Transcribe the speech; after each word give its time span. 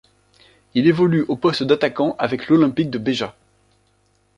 Il 0.73 0.87
évolue 0.87 1.21
au 1.27 1.35
poste 1.35 1.61
d'attaquant 1.61 2.15
avec 2.17 2.47
l'Olympique 2.47 2.89
de 2.89 2.97
Béja. 2.97 3.35